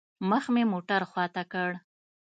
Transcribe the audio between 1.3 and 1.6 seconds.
ته